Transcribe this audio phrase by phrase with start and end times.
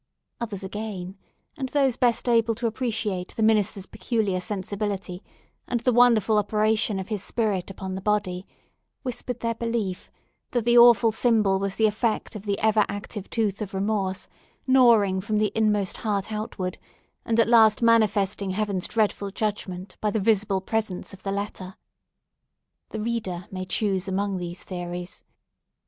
[0.39, 1.15] Others, again
[1.55, 5.21] and those best able to appreciate the minister's peculiar sensibility,
[5.67, 10.09] and the wonderful operation of his spirit upon the body—whispered their belief,
[10.53, 14.27] that the awful symbol was the effect of the ever active tooth of remorse,
[14.65, 16.81] gnawing from the inmost heart outwardly,
[17.23, 21.75] and at last manifesting Heaven's dreadful judgment by the visible presence of the letter.
[22.89, 25.23] The reader may choose among these theories.